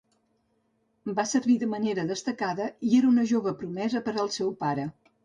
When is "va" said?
1.19-1.25